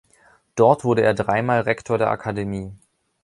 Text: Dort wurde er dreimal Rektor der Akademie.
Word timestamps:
Dort 0.55 0.83
wurde 0.83 1.03
er 1.03 1.13
dreimal 1.13 1.59
Rektor 1.61 1.99
der 1.99 2.09
Akademie. 2.09 2.73